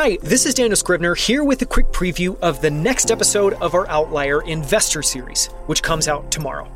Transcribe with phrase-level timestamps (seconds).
[0.00, 3.74] Hi, this is Daniel Scrivner here with a quick preview of the next episode of
[3.74, 6.70] our Outlier Investor Series, which comes out tomorrow.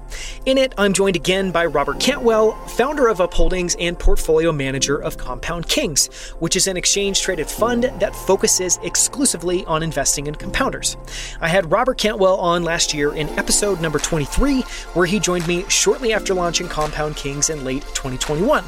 [0.47, 5.17] In it, I'm joined again by Robert Cantwell, founder of Upholdings and portfolio manager of
[5.17, 6.09] Compound Kings,
[6.41, 10.97] which is an exchange traded fund that focuses exclusively on investing in compounders.
[11.41, 14.63] I had Robert Cantwell on last year in episode number 23,
[14.95, 18.65] where he joined me shortly after launching Compound Kings in late 2021.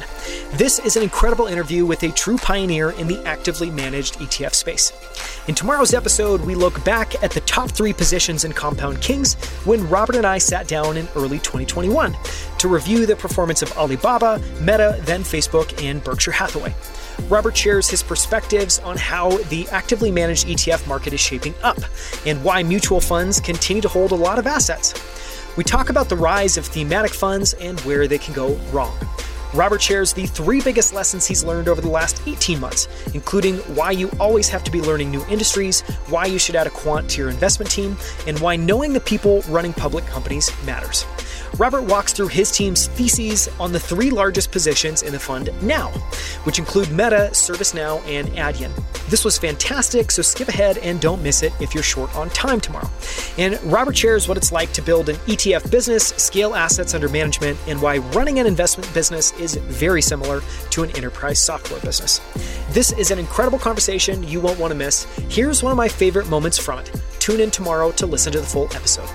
[0.53, 4.91] This is an incredible interview with a true pioneer in the actively managed ETF space.
[5.47, 9.87] In tomorrow's episode, we look back at the top three positions in Compound Kings when
[9.89, 12.15] Robert and I sat down in early 2021
[12.57, 16.73] to review the performance of Alibaba, Meta, then Facebook, and Berkshire Hathaway.
[17.29, 21.77] Robert shares his perspectives on how the actively managed ETF market is shaping up
[22.25, 24.93] and why mutual funds continue to hold a lot of assets.
[25.57, 28.97] We talk about the rise of thematic funds and where they can go wrong.
[29.55, 33.91] Robert shares the three biggest lessons he's learned over the last 18 months, including why
[33.91, 37.21] you always have to be learning new industries, why you should add a quant to
[37.21, 37.95] your investment team,
[38.27, 41.05] and why knowing the people running public companies matters.
[41.57, 45.89] Robert walks through his team's theses on the three largest positions in the fund now,
[46.43, 48.71] which include Meta, ServiceNow, and Adyen.
[49.09, 52.59] This was fantastic, so skip ahead and don't miss it if you're short on time
[52.59, 52.89] tomorrow.
[53.37, 57.57] And Robert shares what it's like to build an ETF business, scale assets under management,
[57.67, 62.19] and why running an investment business is very similar to an enterprise software business.
[62.71, 65.05] This is an incredible conversation you won't want to miss.
[65.29, 66.91] Here's one of my favorite moments from it.
[67.19, 69.09] Tune in tomorrow to listen to the full episode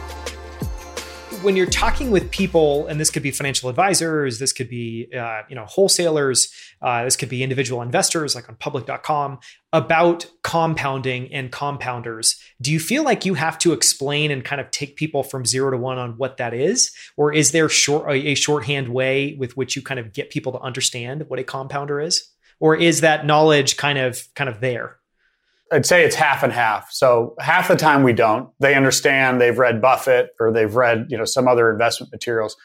[1.42, 5.42] when you're talking with people, and this could be financial advisors, this could be uh,
[5.48, 6.52] you know wholesalers,
[6.82, 9.38] uh, this could be individual investors, like on public.com,
[9.72, 12.38] about compounding and compounders.
[12.60, 15.70] Do you feel like you have to explain and kind of take people from zero
[15.70, 19.76] to one on what that is, or is there short a shorthand way with which
[19.76, 23.76] you kind of get people to understand what a compounder is, or is that knowledge
[23.76, 24.99] kind of kind of there?
[25.72, 26.90] I'd say it's half and half.
[26.90, 28.50] So half the time we don't.
[28.58, 32.56] They understand they've read Buffett or they've read, you know, some other investment materials.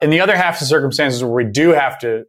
[0.00, 2.24] And the other half of circumstances where we do have to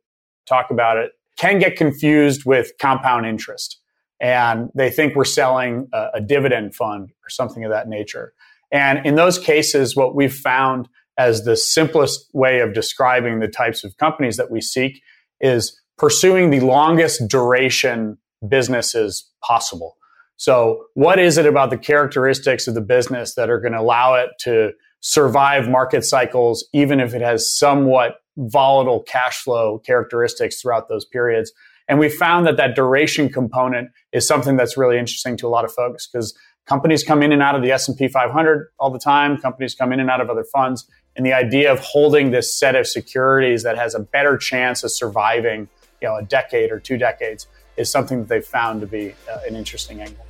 [0.47, 3.79] talk about it can get confused with compound interest.
[4.19, 8.33] And they think we're selling a, a dividend fund or something of that nature.
[8.71, 13.83] And in those cases, what we've found as the simplest way of describing the types
[13.83, 15.01] of companies that we seek
[15.39, 19.97] is pursuing the longest duration businesses possible.
[20.37, 24.15] So, what is it about the characteristics of the business that are going to allow
[24.15, 24.71] it to
[25.01, 31.51] survive market cycles, even if it has somewhat volatile cash flow characteristics throughout those periods?
[31.87, 35.65] And we found that that duration component is something that's really interesting to a lot
[35.65, 36.37] of folks because
[36.67, 39.37] companies come in and out of the S&P 500 all the time.
[39.37, 40.87] Companies come in and out of other funds.
[41.15, 44.91] And the idea of holding this set of securities that has a better chance of
[44.91, 45.69] surviving,
[46.01, 49.39] you know, a decade or two decades is something that they've found to be uh,
[49.47, 50.25] an interesting angle.